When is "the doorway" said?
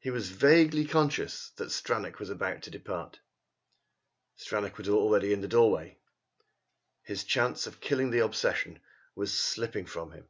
5.40-5.98